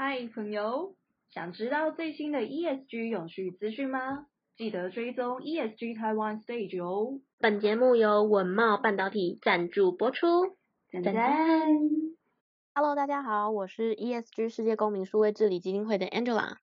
[0.00, 0.94] 嗨，朋友，
[1.28, 4.28] 想知道最新的 ESG 永续资讯吗？
[4.56, 7.18] 记得追踪 ESG Taiwan Stage 哦。
[7.40, 10.56] 本节目由稳懋半导体赞助播出。
[10.92, 11.12] 赞赞。
[12.76, 16.58] Hello，大家好，我是 ESG 世界公民数位治理基金会的 Angela。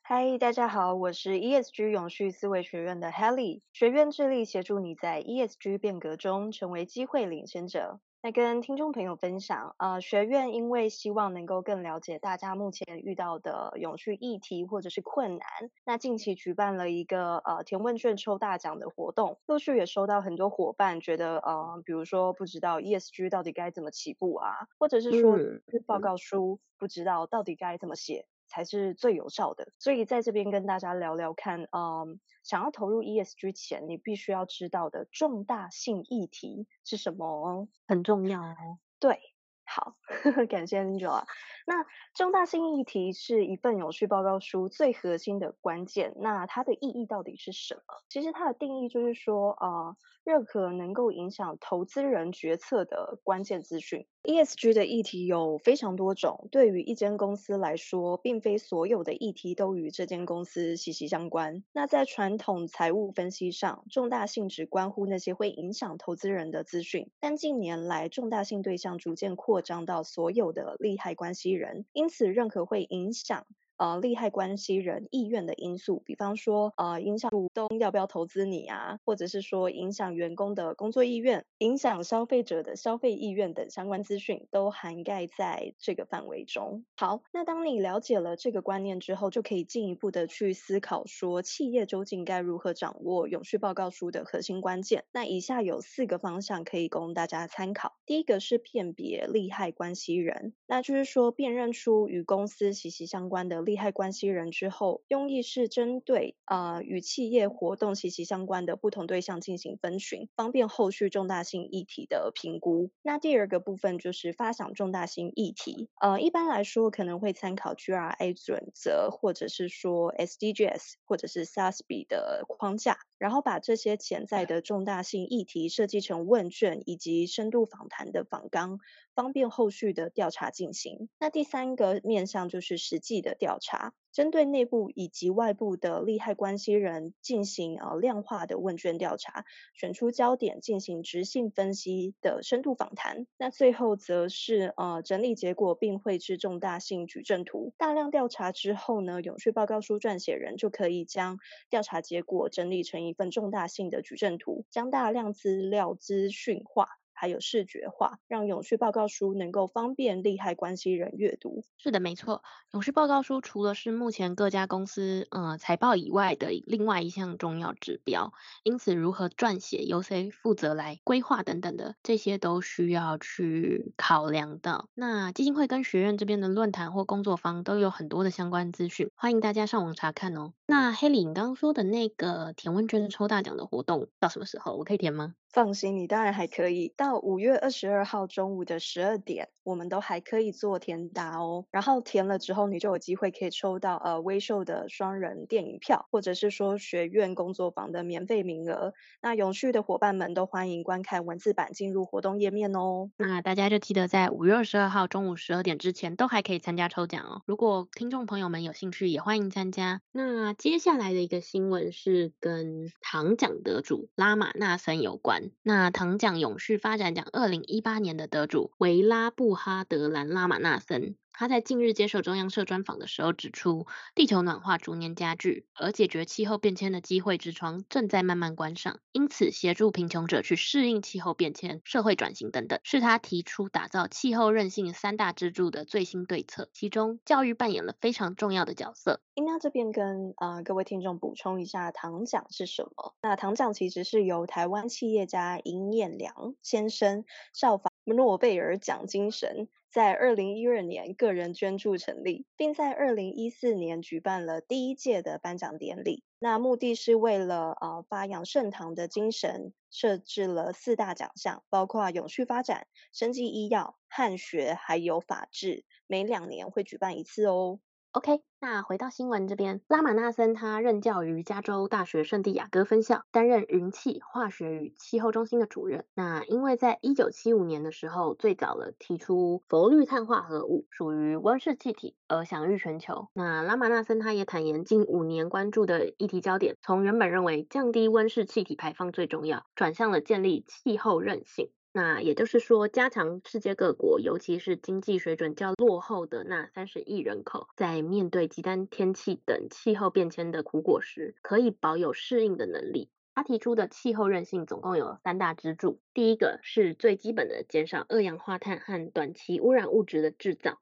[0.00, 3.60] 嗨，大家好，我是 ESG 永续思维学院的 Helly。
[3.74, 8.00] 学院致力协助你在 ESG 变革中成为机会领先者。
[8.22, 15.48] 来跟听众朋友分享，呃，学院因为希望能够更了解大家目前遇到的永续议题或者是困难，
[15.86, 25.38] 那近期举办了一个呃填问卷抽大奖的活动，陆续也收到很多伙伴觉得，呃，比如说不知道 ESG 到底该怎么起步啊，或者是说
[25.86, 28.26] 报告书不知道到底该怎么写。
[28.50, 37.68] 才是最有效的，所以在这边跟大家聊聊看，嗯，想要投入 ESG 前，你必须要知道的重大性议题是什么？
[37.86, 38.78] 很重要哦。
[38.98, 39.20] 对，
[39.64, 41.24] 好，呵呵，感谢 Angela。
[41.64, 47.82] 那重大性议题是一份有趣报告书最核心的关键，那它的意义到底是什么？
[48.08, 54.08] 其实它的定义就是说，呃，任何能够影响投资人决策的关键资讯。
[54.22, 61.64] ESG 的议题有非常多种，对于一间公司来说，并非所有的议题都与这间公司息息相关。
[61.72, 73.46] 那在传统财务分析上，重大性只关乎那些会影响投资人的资讯，但近年来，重大性对象逐渐扩张到所有的利害关系人，因此，任何会影响。
[73.80, 86.84] 呃，利害关系人意愿的因素，比方说，呃，影响股东要不要投资你啊，或者是说影响员工的工作意愿，影响消费者的消费意愿等相关资讯，都涵盖在这个范围中。
[86.94, 95.04] 好，那当你了解了这个观念之后，就可以进一步的去思考说，企业究竟该如何掌握永续报告书的核心关键。
[95.10, 97.94] 那以下有四个方向可以供大家参考。
[98.04, 103.69] 第一个是辨别利害关系人，那就是说辨认出与公司息息相关的。
[103.70, 112.90] 利害关系人之后，用意是针对呃与企业活动息息相关的不同对象进行分群，方便后续重大性议题的评估。
[113.02, 128.80] 那第二个部分就是发想重大性议题，呃，一般来说可能会参考 GRI 准则，或者是说 SDGs 或者是 SASB 的框架，然后把这些潜在的重大性议题设计成问卷以及深度访谈的访纲。
[129.14, 131.10] 方便后续的调查进行。
[131.18, 139.44] 那第三个面向就是实际的调查，针对内部以及外部的利害关系人进行呃量化的问卷调查，
[139.74, 143.26] 选出焦点进行质性分析的深度访谈。
[143.38, 147.72] 那最后则是呃整理结果并绘制重大性矩阵图。
[147.76, 151.38] 大量调查之后呢，永续报告书撰写人就可以将
[151.68, 156.88] 调查结果整理成一份重大性的矩阵图，将大量资料资讯化。
[157.20, 161.62] 还有视觉化，让永续报告书能够方便利害关系人阅读。
[161.76, 162.42] 是的，没错。
[162.72, 168.32] 永续报告书除了是目前各家公司呃财报以外的另外一项重要指标，
[168.62, 174.88] 因此如何撰写、由谁负责来规划等等的，这些都需要去考量到。
[174.94, 180.54] 那基金会跟学院这边的论坛或工作坊都有很多的相关资讯，欢迎大家上网查看哦。
[180.64, 184.76] 那黑里，你刚刚说的那个填问卷抽大奖的活动到什么时候？
[184.76, 185.34] 我可以填吗？
[185.52, 186.94] 放心，你当然还可以。
[186.96, 191.64] 到五月二十二号中午的十二点，我们都还可以做填答哦。
[191.70, 198.94] 然后填了之后，你就有机会可以抽到呃微秀的双人电影票，或者是说学院工作坊的免费名额。
[199.20, 203.10] 那永续的伙伴们都欢迎观看文字版进入活动页面哦。
[203.16, 207.42] 那大家就记得在五月二十二号中午十二点之前都还可以参加抽奖哦。
[207.46, 210.00] 如果听众朋友们有兴趣，也欢迎参加。
[210.12, 215.50] 那接下来的一个新闻是跟唐奖得主拉玛纳森有关。
[215.62, 221.16] 那唐奖永续发展奖二零一八年的得主维拉布哈德兰拉玛纳森。
[221.32, 229.00] 他在近日接受中央社专访的时候指出，地球暖化逐年加剧，而解决气候变迁的机会之窗正在慢慢关上。
[229.12, 236.68] 因此，协助贫穷者去适应气候变迁、社会转型等等，是他提出打造气候韧性三大支柱的最新对策。
[236.72, 239.20] 其中，教育扮演了非常重要的角色。
[239.34, 243.14] 那这边跟呃各位听众补充一下，糖奖是什么？
[243.22, 247.24] 那糖奖其实是由台湾企业家尹衍梁先生
[247.54, 249.68] 效仿诺贝尔奖精神。
[249.90, 256.22] 在二零一二年个人捐助成立，并在二零一四年举办了第一届的颁奖典礼。
[256.38, 267.80] 那目的是为了呃发扬盛唐的精神，设置了四大奖项，包括永续发展、生技医药、汉学还有法治，每两年会举办一次哦。
[268.12, 276.04] OK，那回到新闻这边，拉玛纳森他任教于加州大学圣地亚哥分校，担任云气化学与气候中心的主任。
[276.14, 283.28] 那因为在一九七五年的时候，最早了提出氟氯碳化合物属于温室气体而享誉全球。
[283.32, 291.70] 那拉玛纳森他也坦言，近五年关注的议题焦点，从原本认为降低温室气体排放最重要，转向了建立气候韧性。
[291.92, 303.10] 那也就是说，加强世界各国，尤其是经济水准较落后的那三十亿人口，在面对极端天气等气候变迁的苦果时，可以保有适应的能力。
[303.34, 310.78] 他提出的气候韧性总共有三大支柱，第一个是最基本的减少二氧化碳和短期污染物质的制造，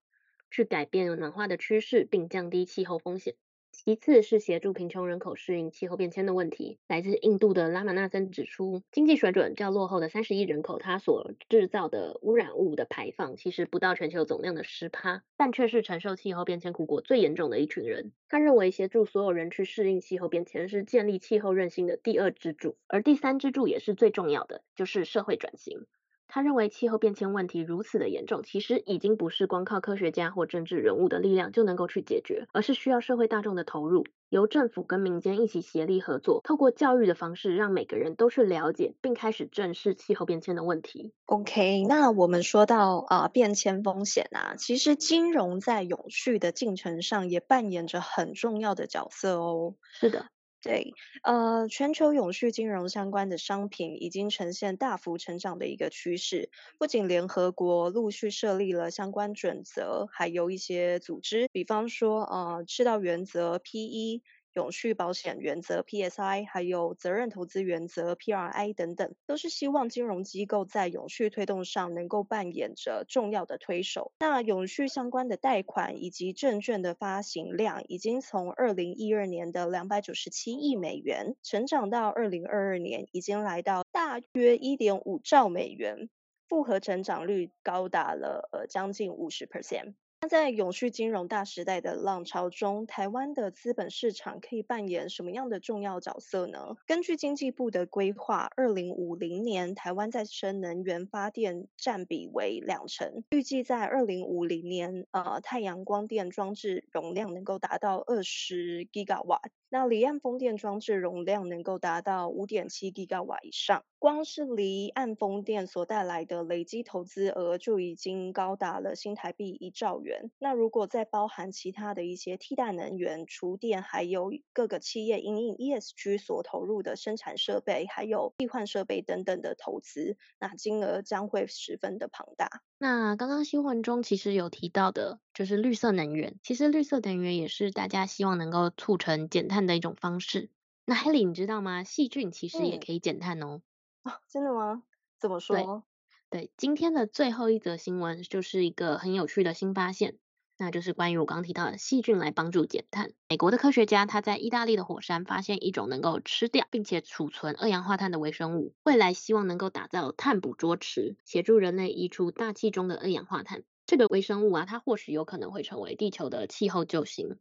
[0.51, 3.35] 去改变暖化的趋势，并降低气候风险。
[3.81, 6.81] 其次是协助贫穷人口适应气候变迁的问题。
[6.89, 18.11] 来自印度的拉玛纳森指出，经济水准较落后的三十亿人口，他所制造的污染物的排放其实不到全球总量的十趴，但却是承受气候变迁苦果最严重的一群人。
[18.29, 25.87] 他认为，协助所有人去适应气候变迁是建立气候韧性的第二支柱，而第三支柱也是最重要的，就是社会转型。
[26.29, 41.13] 他认为气候变迁问题如此的严重，其实已经不是光靠科学家或政治人物的力量就能够去解决，而是需要社会大众的投入，由政府跟民间一起协力合作，透过教育的方式，让每个人都去了解并开始正视气候变迁的问题。
[41.25, 49.75] OK，那我们说到啊、呃、变迁风险啊，其实金融在永续的进程上也扮演着很重要的角色哦。
[49.99, 50.27] 是的。
[50.63, 56.51] 对，呃，全球永续金融相关的商品已经呈现大幅成长的一个趋势。
[56.79, 64.23] 不仅联合国陆续设立了相关准则，还有一些组织，比方说，呃，赤道原则 （PE）。
[64.59, 74.11] 永续保险原则 （PSI） 还有责任投资原则 （PRI） 等等，都是希望金融机构在永续推动上能够扮演着重要的推手。
[74.19, 86.11] 那永续相关的贷款以及证券的发行量，已经从二零一二年的两百九十七亿美元，成长到二零二二年已经来到大约一点五兆美元，
[86.49, 89.95] 复合成长率高达了呃将近五十 percent。
[90.21, 96.77] 那在永续金融大时代的浪潮中，台湾的资本市场可以扮演什么样的重要角色呢？
[96.87, 109.41] 根据经济部的规划，二零五零年台湾再生能源发电占比为两成，预计在二零五零年，呃，太阳光电装置容量能够达到二十 gg 瓦。
[109.71, 120.31] 那离岸风电装置容量能够达到五点七吉瓦以上，光是离岸风电所带来的累积投资额就已经高达了新台币一兆元。
[120.39, 132.63] 那如果再包含其他的一些替代能源、厨电，还有各个企业因应 ESG 所投入的生产设备，还有替换设备等等的投资，那金额将会十分的庞大。
[132.79, 136.39] 那刚刚新闻中其实有提到的，就是绿色能源。
[136.45, 140.51] 其实绿色能源也是大家希望能够促成减碳的一种方式。
[140.85, 141.83] 那 Helly，你知道吗？
[141.83, 143.61] 细菌其实也可以减碳哦。
[144.03, 144.83] 啊、嗯，真的吗？
[145.19, 145.85] 怎么说？
[146.31, 150.19] 对，对，今天的最后一则新闻就是一个很有趣的新发现。
[150.61, 153.13] 那就是关于我刚刚提到的细菌来帮助减碳。
[153.29, 163.63] 美国的科学家他在意大利的火山发现一种能够吃掉并且储存二氧化碳的微生物，未来希望能够打造碳捕捉池，协助人类移除大气中的二氧化碳。
[163.87, 167.39] 这个微生物啊，它或许有可能会成为地球的气候救星。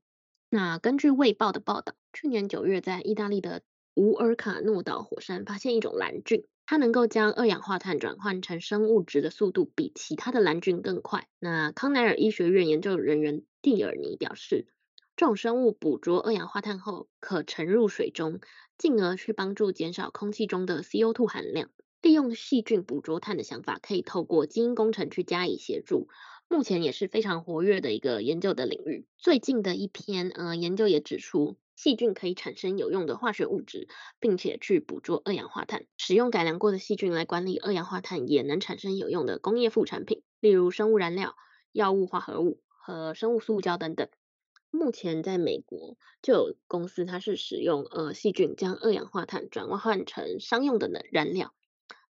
[0.52, 3.64] 那根据《卫报》的报道，去年九月在意大利的
[3.98, 6.46] 乌尔卡诺岛火山发现一种蓝菌。
[6.70, 11.30] 它能够将二氧化碳转换成生物质的速度比其他的蓝菌更快。
[11.40, 14.68] 那康奈尔医学院研究人员蒂尔尼表示，
[15.16, 18.42] 这种生物捕捉二氧化碳后可沉入水中，
[18.78, 21.70] 进而去帮助减少空气中的 CO2 含量。
[22.02, 26.10] 利用细菌捕捉碳的想法，可以透过基因工程去加以协助。
[26.50, 29.06] 目前也是非常活跃的一个研究的领域。
[29.18, 31.58] 最近的一篇呃研究也指出。
[31.78, 33.88] 细菌可以产生有用的化学物质，
[34.20, 35.86] 并且去捕捉二氧化碳。
[35.96, 41.36] 使用改良过的细菌来管理二氧化碳，也能产生有用的工业副产品，例如生物燃料、
[41.72, 44.10] 药物化合物和生物塑胶等等。
[44.72, 51.54] 目前在美国就有公司，它是使用呃细菌将二氧化碳转换成商用的能燃料。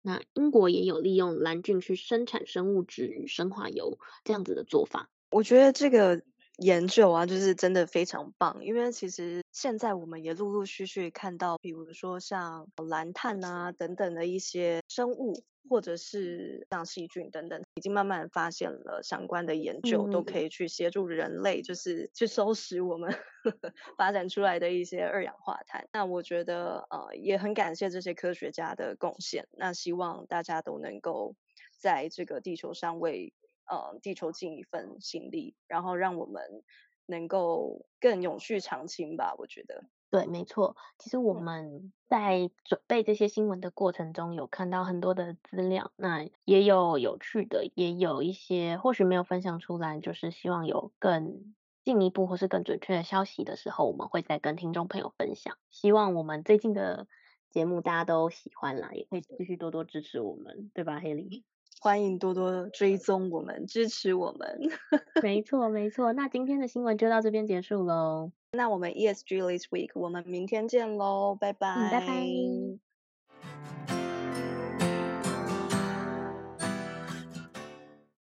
[0.00, 5.10] 那英国也有利用蓝菌去生产生物质与生化油这样子的做法。
[5.32, 6.22] 我觉得这个。
[6.58, 23.14] 研究啊，就是真的非常棒，因为其实现在我们也陆陆续续看到，比如说像蓝碳啊等等的一些生物，或者是像细菌等等，已经慢慢发现了相关的研究，嗯、都可以去协助人类，就是去收拾我们
[23.98, 25.86] 发展出来的一些二氧化碳。
[25.92, 31.34] 那我觉得呃也很感谢这些科学家的贡献，那希望大家都能够
[31.76, 33.34] 在这个地球上为。
[33.68, 36.62] 呃，地球尽一份心力，然后让我们
[37.06, 39.34] 能够更永续长青吧。
[39.38, 39.84] 我觉得。
[40.08, 40.76] 对，没错。
[40.98, 51.54] 其实我们在准备这些新闻的过程中，有看到很多的资料，那也有有趣的，也有一些或许没有分享出来，就是希望有更
[51.84, 55.58] 进一步或是更准确的消息的时候，我们会再跟听众朋友分享。
[55.70, 57.08] 希望我们最近的
[57.50, 61.44] 节目大家都喜欢啦，也可以继续多多支持我们，对吧，黑莉？
[61.80, 64.58] 欢迎多多追踪我们，支持我们。
[65.22, 66.12] 没错，没错。
[66.12, 68.32] 那今天的新闻就到这边结束喽。
[68.52, 71.74] 那我们 ESG This Week，我们明天见喽，拜拜。
[71.74, 72.00] 嗯，拜
[73.86, 73.95] 拜。